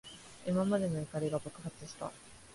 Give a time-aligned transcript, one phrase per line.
[0.47, 2.11] 今までの怒りが爆発した。